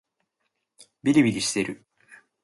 [1.03, 1.85] びりびりしてる